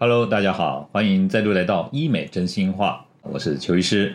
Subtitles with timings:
[0.00, 4.14] Hello，大家好，欢迎再度来到医美真心话，我是邱医师。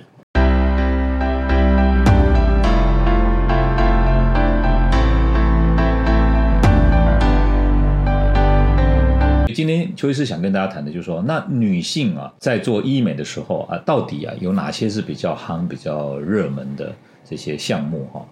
[9.54, 16.96] 今天邱医师想跟大家谈的，就是说，那女性啊，在做医美的时候啊，到底啊有哪些是比较夯、比较热门的
[17.30, 18.26] 这些项目哈？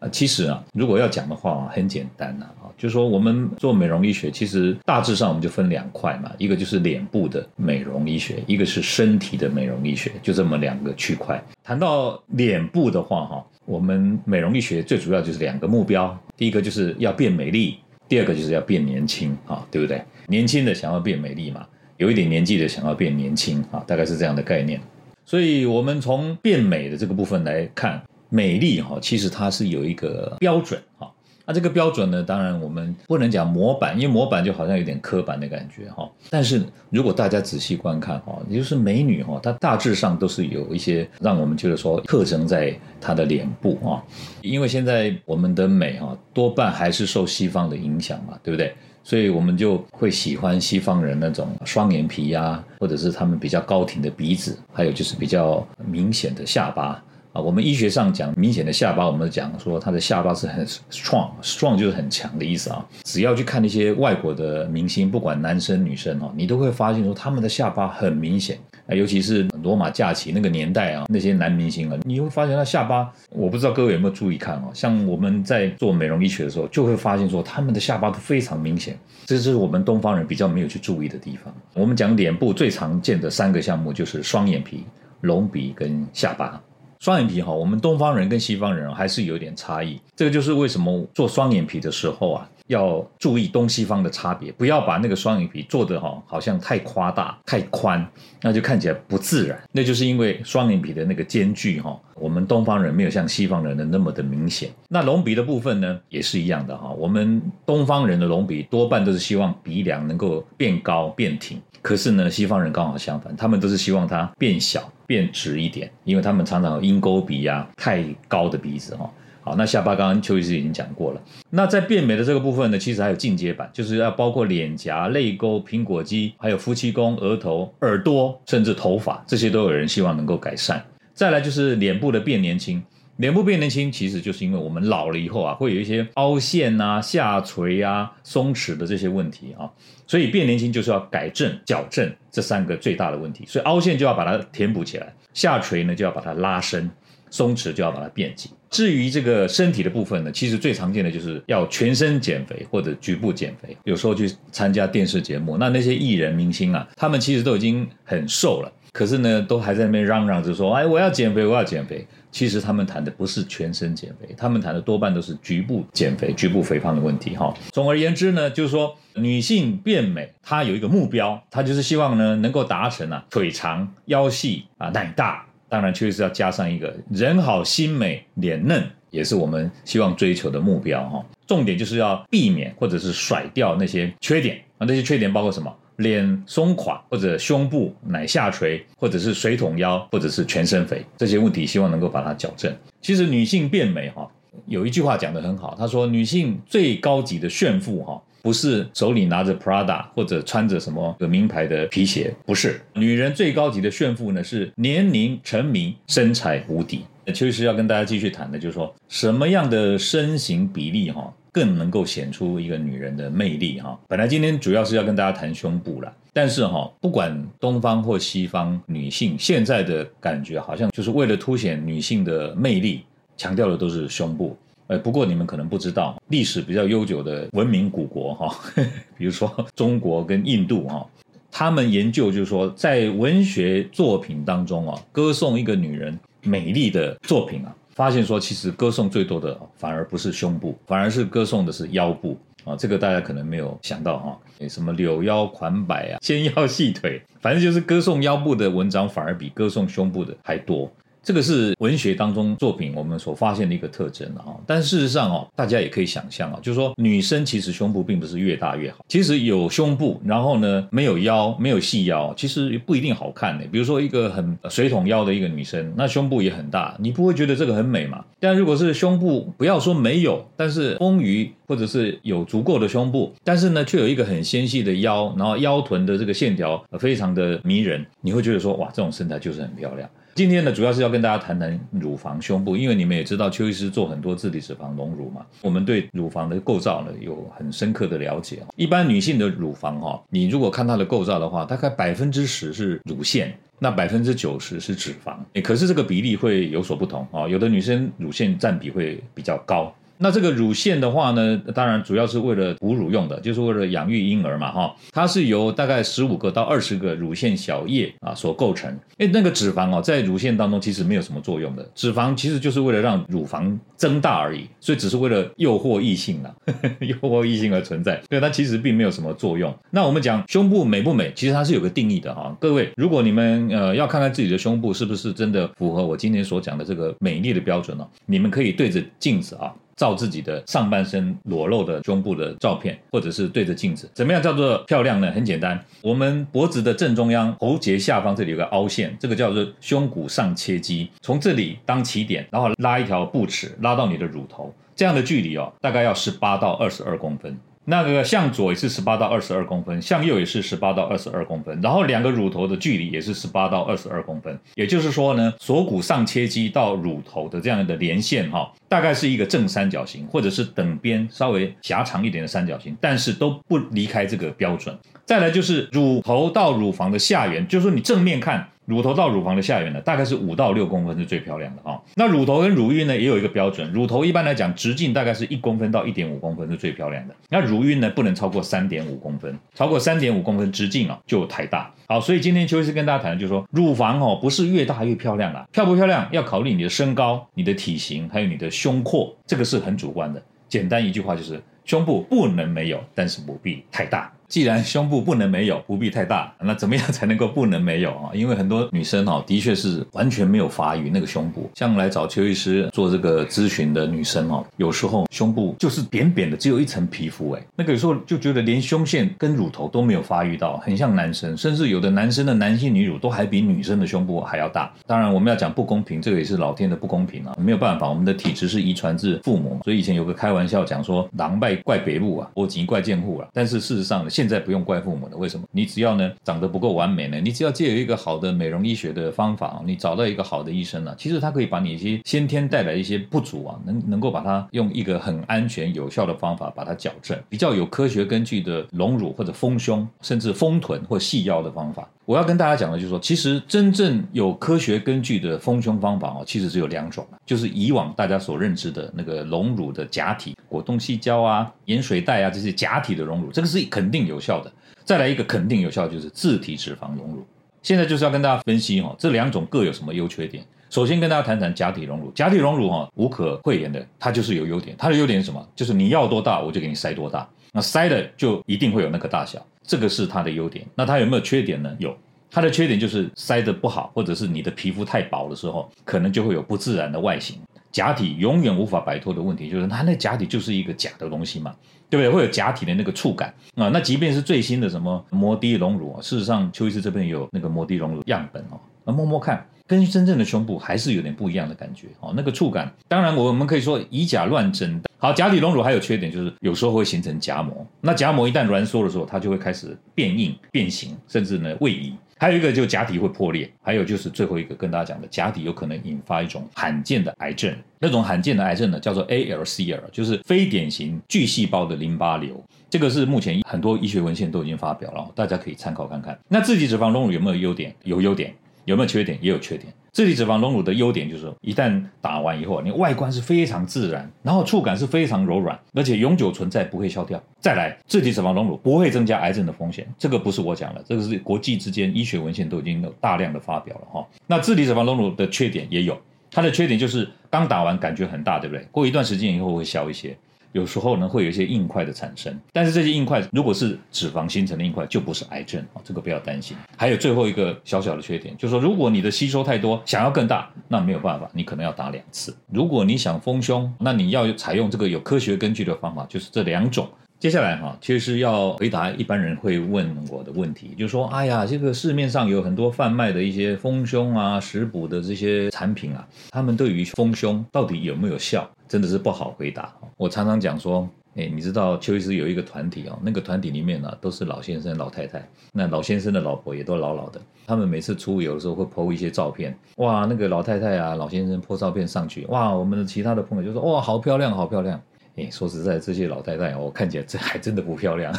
[0.00, 11.42] 啊其实啊，如果要讲的话，很简单呐啊，就是说我们做美容医学，其实大致上我们就分两块嘛，一个就是脸部的美容医学，一个是身体的美容医学，就这么两个区块。
[11.62, 17.78] 谈到脸部的话哈，我们美容医学最主要就是两个目标，第一个就是要变美丽。
[18.06, 20.00] 第二个就是要变年轻啊，对不对？
[20.26, 21.66] 年轻的想要变美丽嘛，
[21.96, 24.78] 有一点年纪的想要变年轻啊，大概是这样的概念。
[25.24, 28.00] 所以，我们从变美的这个部分来看，
[28.34, 31.08] 美丽哈，其实它是有一个标准哈。
[31.46, 32.20] 那这个标准呢？
[32.20, 36.10] 当然我们不能讲模板，因为模板就好像有点刻板的感觉哈。
[36.30, 44.02] 但是如果大家仔细观看哈，也就是美女哈，她大致上都是有一些让我们觉得说特征在她的脸部啊。
[44.40, 48.74] 因为现在我们的美哈，多半还是受西方的影响嘛，对不对？
[49.04, 57.04] 所以我们就会喜欢西方人那种双眼皮呀，或者是他们比较高挺的鼻子，还有就是比较明显的下巴。
[57.34, 62.86] 啊，我们医学上讲明显的下巴，我们讲说他的下巴是很 strong，strong 就是很强的意思啊。
[63.02, 68.56] 只要去看那些外国的明星，不管男生女生哦，你都会发现说他们的下巴很明显。
[68.88, 74.70] 尤其是罗马假期那个年代啊，那些男明星啊，你会发现他下巴，我不知道各位有没有注意看哦。
[74.72, 78.96] 像我们在做美容医学的时候，就会发现说他们的下巴都非常明显，
[79.26, 81.52] 这是我们东方人比较没有去注意的地方。
[81.72, 84.84] 我们讲脸部最常见的三个项目就是双眼皮、
[85.22, 86.60] 隆鼻跟下巴。
[87.04, 90.00] 双眼皮哈，我们东方人跟西方人还是有点差异。
[90.16, 98.06] 这个就是为什么做双眼皮的时候啊，要注意东西方的差别，不要把那个双眼皮做的哈，好像太夸大、太宽，
[98.40, 99.60] 那就看起来不自然。
[99.72, 104.70] 那就是因为双眼皮的那个间距哈，我们东方人没有像西方人的那么的明显。
[104.88, 111.60] 那隆鼻的部分呢，也是一样的哈，我们东方人的隆鼻多半都是希望鼻梁能够变高、变挺。
[111.82, 119.10] 可是呢，西方人刚好相反，他们都是希望它变小、变直一点，因为他们常常有鹰钩鼻呀、太高的鼻子哈。
[119.44, 121.20] 好，那下巴刚刚邱医师已经讲过了。
[121.50, 130.82] 那在变美的这个部分呢，其实还有进阶版，就是要包括脸颊、泪沟、苹果肌，还有夫妻宫、额头、耳朵，甚至头发，这些都有人希望能够改善。
[131.12, 132.82] 再来就是脸部的变年轻。
[133.18, 139.70] 脸部变年轻，其实就是因为我们老了以后啊，会有一些凹陷啊、下垂啊、松弛的这些问题啊，
[140.04, 143.44] 所以变年轻就是要改正、矫正这三个最大的问题。
[143.46, 146.90] 所以凹陷就要把它填补起来，下垂呢就要把它拉伸，
[147.30, 148.50] 松弛就要把它变紧。
[148.74, 153.76] 至于这个身体的部分呢，其实最常见的就是要全身减肥或者局部减肥。
[153.84, 167.36] 有时候去参加电视节目，那那些艺人明星啊，他们其实都已经很瘦了，可是呢，都还在那边嚷嚷着说：“哎，我要减肥，我要减肥。”其实他们谈的不是全身减肥，他们谈的多半都是局部减肥、局部肥胖的问题。
[167.36, 175.46] 哈，总而言之呢，就是说女性变美，她有一个目标，她就是希望呢能够达成啊腿长、腰细啊、奶大。
[175.68, 181.02] 当然，确实是要加上一个人好心美、脸嫩，也是我们希望追求的目标。
[181.08, 185.74] 哈，重点就是要避免或者是甩掉那些缺点啊，那些缺点包括什么？
[185.98, 192.76] 脸松垮，或者胸部奶下垂，或者是水桶腰，或者是全身肥，这些问题希望能够把它矫正。
[193.00, 194.28] 其实女性变美哈，
[194.66, 202.78] 有一句话讲得很好，她说女性最高级的炫富哈，不是手里拿着 Prada 或者穿着什么个名牌的皮鞋，不是。
[202.92, 207.06] 女人最高级的炫富呢，是年龄成名，身材无敌。
[207.24, 211.32] 那邱医师要跟大家继续谈的，就是说什么样的身形比例哈。
[211.54, 213.96] 更能够显出一个女人的魅力哈。
[214.08, 223.04] 本来今天主要是要跟大家谈胸部了，但是哈，不管东方或西方，女性现在的感觉好像就是为了凸显女性的魅力，
[223.36, 224.58] 强调的都是胸部。
[224.86, 228.54] 呃，不过你们可能不知道，历史比较悠久的文明古国哈，
[229.16, 231.06] 比如说中国跟印度哈，
[231.50, 237.74] 他们研究就是说，在文学作品当中啊，歌颂一个女人美丽的作品啊。
[237.94, 242.74] 发现说，其实歌颂最多的反而不是胸部，反而是歌颂的是腰部啊。
[242.74, 244.38] 这个大家可能没有想到哈，
[244.68, 250.90] 什么柳腰款摆啊， 纤腰细腿，反正就是歌颂腰部的文章反而比歌颂胸部的还多。
[251.24, 254.54] 这个是文学当中作品我们所发现的一个特征啊。
[254.66, 258.98] 但事实上哦，大家也可以想象啊，就是说女生其实胸部并不是越大越好。
[259.08, 263.64] 其实有胸部，然后呢没有腰，没有细腰，其实不一定好看的。
[263.66, 268.24] 比如说一个很水桶腰的一个女生，那胸部也很大，你不会觉得这个很美嘛？
[268.38, 280.08] 但如果是胸部，不要说没有，但是丰腴或者是有足够的胸部，但是呢却有一个很纤细的腰，然后腰臀的这个线条非常的迷人，你会觉得说哇，这种身材就是很漂亮。
[280.34, 288.58] 今天呢，主要是要跟大家谈谈乳房、胸部，因为你们也知道，邱医师做很多自体脂肪隆乳嘛，我们对乳房的构造呢有很深刻的了解。
[288.74, 295.36] 一般女性的乳房哈，你如果看它的构造的话，大概百分之十是乳腺，那百分之九十是脂肪。
[295.62, 299.94] 可是这个比例会有所不同啊，有的女生乳腺占比会比较高。
[300.18, 308.96] 那这个乳腺的话呢，当然主要是为了哺乳用的，就是为了养育婴儿嘛，哈，它是由大概十五个到二十个乳腺小叶啊所构成。
[309.18, 316.54] 哎，那个脂肪哦，在乳腺当中其实没有什么作用的，脂肪其实就是为了让乳房增大而已，所以只是为了诱惑异性啊，
[317.00, 319.74] 诱惑异性而存在，对它其实并没有什么作用。
[319.90, 329.72] 那我们讲胸部美不美，其实它是有个定义的哈，各位，如果你们呃要看看自己的胸部是不是真的符合我今天所讲的这个美丽的标准呢，你们可以对着镜子啊。
[329.96, 335.30] 照自己的上半身裸露的胸部的照片，或者是对着镜子，怎么样叫做漂亮呢？
[335.32, 347.56] 很简单，我们脖子的正中央喉结下方这里有个凹陷，这个叫做胸骨上切肌，从这里当起点，然后拉一条布尺，拉到你的乳头，这样的距离哦，大概要十八到二十二公分。
[347.86, 354.58] 那个向左也是十八到二十二公分，向右也是十八到二十二公分，然后两个乳头的距离也是十八到二十二公分。
[354.74, 364.96] 也就是说呢，锁骨上切肌到乳头的这样的连线哈，大概是一个正三角形，或者是等边稍微狭长一点的三角形，但是都不离开这个标准。
[365.26, 368.68] 再来就是乳头到乳房的下缘，就是说你正面看。
[368.86, 372.00] 乳头到乳房的下缘呢，大概是五到六公分是最漂亮的啊。
[372.16, 373.90] 那乳头跟乳晕呢，也有一个标准。
[373.92, 377.34] 乳头一般来讲，直径大概是一公分到一点五公分是最漂亮的。
[377.48, 381.92] 那乳晕呢，不能超过三点五公分，超过三点五公分直径啊，就太大。
[382.06, 390.42] 好，所以今天邱医师跟大家谈的就是说，乳房哦，不是越大越漂亮啊，漂不漂亮要考虑你的身高、你的体型，还有你的胸廓，这个是很主观的。
[390.68, 394.30] 简单一句话就是，胸部不能没有，但是不必太大。
[394.54, 398.30] 既然胸部不能没有，不必太大，那怎么样才能够不能没有啊？
[398.32, 401.68] 因为很多女生哈，的确是完全没有发育那个胸部。
[401.74, 414.88] 像来找邱医师做这个咨询的女生哦，有时候胸部就是扁扁的，只有一层皮肤哎，那个有时候就觉得连胸线跟乳头都没有发育到，很像男生，甚至有的男生的男性女乳都还比女生的胸部还要大。
[415.04, 423.48] 当然我们要讲不公平，这个也是老天的不公平啊，没有办法，我们的体质是遗传自父母，所以以前有个开玩笑讲说，狼狈怪北路啊，我急怪贱户啊。
[423.52, 425.66] 但是事实上呢，现在不用怪父母的，为什么？
[425.72, 442.06] 你只要呢长得不够完美呢，你只要借有一个好的美容医学的方法，你找到一个好的医生呢，其实他可以把你一些先天带来一些不足啊，能能够把它用一个很安全有效的方法把它矫正，比较有科学根据的隆乳或者丰胸，甚至丰臀或细腰的方法。
[442.26, 454.70] 我要跟大家讲的就是说，其实真正有科学根据的丰胸方法哦，其实只有两种，就是以往大家所认知的那个隆乳的假体果冻细胶啊、盐水袋啊这些假体的隆乳，这个是肯定有有效的。
[455.04, 457.46] 再来一个肯定有效，就是自体脂肪隆乳。
[457.82, 460.64] 现在就是要跟大家分析哈，这两种各有什么优缺点。
[460.90, 464.96] 首先跟大家谈谈假体隆乳，假体隆乳哈无可讳言的，它就是有优点。
[464.98, 465.68] 它的优点是什么？
[465.76, 469.64] 就是你要多大我就给你塞多大，那塞的就一定会有那个大小。
[469.86, 471.94] 这个是它的优点，那它有没有缺点呢？
[471.98, 472.16] 有，
[472.50, 477.58] 它的缺点就是塞的不好，或者是你的皮肤太薄的时候，可能就会有不自然的外形。
[477.94, 481.72] 假体永远无法摆脱的问题，就是它那假体就是一个假的东西嘛，
[482.10, 482.28] 对不对？
[482.28, 483.88] 会有假体的那个触感啊。
[483.90, 492.34] 那即便是最新的什么摩的隆乳，事实上邱医师这边有那个摩的隆乳样本哦，那摸摸看，跟真正的胸部还是有点不一样的感觉哦。
[492.36, 495.00] 那个触感，当然我们可以说以假乱真。
[495.24, 497.74] 好，假体隆乳还有缺点，就是有时候会形成夹膜。
[498.02, 502.12] 那夹膜一旦挛缩的时候，它就会开始变硬、变形，甚至呢位移。
[502.36, 503.72] 还有一个就假体会破裂。
[503.80, 507.74] 还有就是最后一个跟大家讲的，假体有可能引发一种罕见的癌症。
[507.98, 512.62] 那种罕见的癌症呢，叫做 ALCL，就是非典型巨细胞的淋巴瘤。
[512.90, 516.38] 这个是目前很多医学文献都已经发表了，大家可以参考看看。
[516.48, 517.94] 那自体脂肪隆乳有没有优点？
[518.02, 518.54] 有优点。
[518.84, 519.38] 有没有缺点？
[519.40, 519.90] 也有缺点。
[520.14, 527.42] 自体脂肪隆乳的优点就是，一旦打完以后，你外观是非常自然，然后触感是非常柔软，而且永久存在，不会消掉。
[527.58, 534.24] 再来，自体脂肪隆乳不会增加癌症的风险，这个不是我讲的，这个是国际之间医学文献都已经有大量的发表了哈。
[534.46, 536.16] 那自体脂肪隆乳的缺点也有，
[536.48, 538.86] 它的缺点就是刚打完感觉很大，对不对？
[538.92, 540.36] 过一段时间以后会消一些。
[540.74, 546.76] 有时候呢会有一些硬块的产生，但是这些硬块如果是脂肪形成的硬块，就不是癌症啊，这个不要担心。
[546.96, 552.54] 还有最后一个小小的缺点，就是说如果你的吸收太多，想要更大，那没有办法，你可能要打两次。
[552.72, 557.08] 如果你想丰胸，那你要采用这个有科学根据的方法，就是这两种。
[557.44, 569.92] 接下来哈，其实要回答一般人会问我的问题，就是说，哎呀，这个市面上有很多贩卖的一些丰胸啊、食补的这些产品啊，他们对于丰胸到底有没有效，真的是不好回答。
[570.16, 584.98] 我常常讲说，哎，你知道邱医师有一个团体哦，那个团体里面呢都是老先生、老太太，那老先生的老婆也都老老的，他们每次出游的时候会 po 一些照片，哇，那个老太太啊、老先生 po 照片上去，哇，我们的其他的朋友就说，哇，好漂亮，好漂亮。
[585.36, 588.32] 哎，说实在，这些老太太我看起来这还真的不漂亮，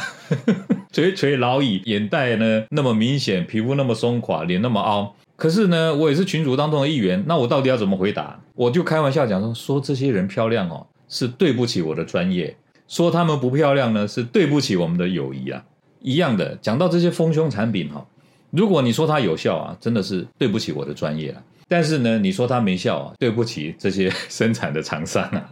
[0.92, 5.14] 垂垂老矣，眼袋呢那么明显，皮肤那么松垮，脸那么凹。
[5.36, 8.40] 可是呢，我也是群主当中的一员，那我到底要怎么回答？
[8.54, 12.54] 我就开玩笑讲说，说这些人漂亮哦，是对不起我的专业；
[12.88, 15.62] 说他们不漂亮呢，是对不起我们的友谊啊。
[16.00, 18.06] 一样的，讲到这些丰胸产品哈，
[18.50, 21.42] 如果你说它有效啊，真的是对不起我的专业了。
[21.68, 25.50] 但是呢，你说它没效啊，对不起这些 生产的厂商啊。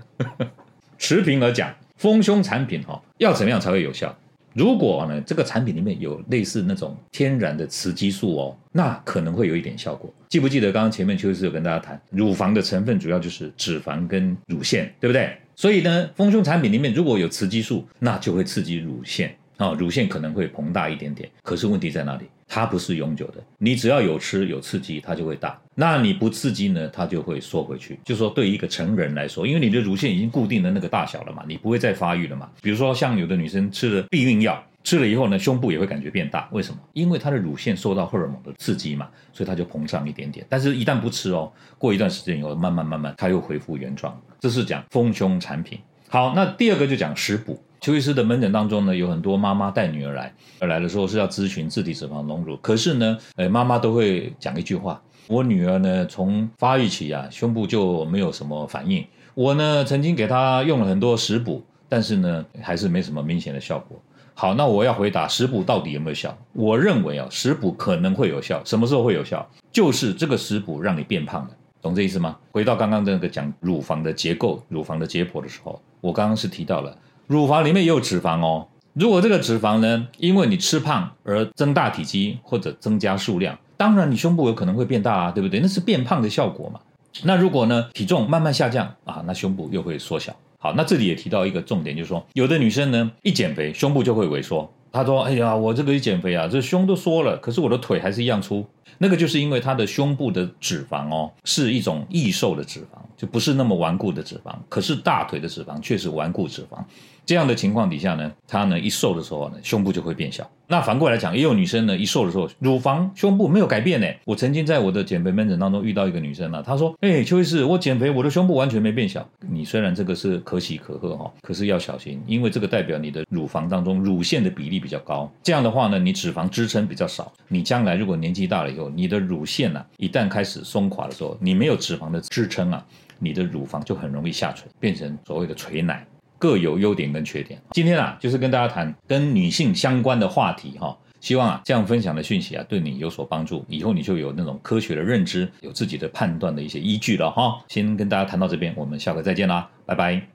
[0.99, 4.15] 持平而讲，丰胸产品哈要怎么样才会有效？
[4.53, 10.13] 如果呢这个产品里面有类似那种天然的雌激素哦，那可能会有一点效果。
[10.29, 15.37] 记不记得刚刚前面邱医师有跟大家谈，乳房的成分主要就是脂肪跟乳腺，对不对？
[15.57, 21.29] 所以呢，丰胸产品里面如果有雌激素，那就会刺激乳腺啊，乳腺可能会膨大一点点。
[21.43, 22.25] 可是问题在哪里？
[22.47, 25.59] 它不是永久的，你只要有吃有刺激，它就会大。
[25.75, 27.99] 那你不刺激呢，它就会缩回去。
[28.05, 32.49] 就说对于一个成人来说，因为你的乳腺已经固定的那个大小了嘛，你不会再发育了嘛。
[32.63, 36.49] 比如说像有的女生吃了避孕药，吃了以后呢，胸部也会感觉变大。
[36.53, 36.79] 为什么？
[36.93, 40.47] 因为她的乳腺受到荷尔蒙的刺激嘛，所以它就膨胀一点点。
[40.49, 44.21] 但是，一旦不吃哦，过一段时间以后，慢慢慢慢，它又恢复原状。
[44.39, 45.79] 这是讲丰胸产品。
[46.09, 47.61] 好，那第二个就讲食补。
[47.85, 59.05] 邱医师的门诊当中呢，有很多妈妈带女儿来，而来的时候是要咨询自体脂肪隆乳，可是呢，呃，妈妈都会讲一句话：我女儿呢，从发育起啊，胸部就没有什么反应。
[59.35, 64.01] 我呢，曾经给她用了很多食补，但是呢，还是没什么明显的效果。
[64.33, 66.35] 好，那我要回答食补到底有没有效？
[66.55, 69.47] 我认为啊，食补可能会有效，什么时候会有效？
[69.71, 71.51] 就是这个食补让你变胖了，
[71.83, 72.39] 懂这意思吗？
[72.51, 76.97] 回到刚刚那个讲乳房的结构、乳房的解剖的时候，我刚刚是提到了。
[77.27, 78.69] 乳房里面也有脂肪哦。
[78.93, 85.59] 如果这个脂肪呢，因为你吃胖而增大体积或者增加数量，当然你胸部有可能会变大啊，对不对？
[85.61, 86.79] 那是变胖的效果嘛。
[87.23, 90.35] 那如果呢，体重慢慢下降啊，那胸部又会缩小。
[90.59, 94.73] 好，那这里也提到一个重点，就是说有的女生呢，一减肥胸部就会萎缩。
[94.93, 98.65] 她说：“哎呀，我这个一减肥啊，这胸都缩了，可是我的腿还是一样粗。
[98.99, 104.55] 那个就是因为她的胸部的脂肪哦，是一种易瘦的脂肪，就不是那么顽固的脂肪。
[104.69, 106.79] 可是大腿的脂肪却是顽固脂肪。”
[107.27, 110.49] 这样的情况底下呢，她呢一瘦的时候呢，胸部就会变小。
[110.67, 114.07] 那反过来讲，也有女生呢一瘦的时候，乳房、胸部没有改变呢。
[114.25, 119.27] 我曾经在我的减肥门诊当中遇到一个女生呢，她说：“哎，邱医师，我减肥，我的胸部完全没变小。
[119.41, 125.31] 你虽然这个是可喜可贺哈，可是要小心，因为这个代表你的乳房当中乳腺的比例比较高。
[125.43, 127.31] 这样的话呢，你脂肪支撑比较少。
[127.49, 132.83] 你将来如果年纪大了以后，你的乳腺呢一旦开始松垮的时候，你没有脂肪的支撑啊，
[133.19, 136.05] 你的乳房就很容易下垂，变成所谓的垂奶。”
[136.45, 137.59] 各有优点跟缺点。
[137.71, 140.95] 今天啊，就是跟大家谈跟女性相关的话题哈。
[141.19, 143.65] 希望啊，这样分享的讯息啊，对你有所帮助。
[143.67, 147.65] 以后你就有那种科学的认知，有自己的判断的一些依据了哈。
[147.69, 150.34] 先跟大家谈到这边，我们下回再见啦，拜拜。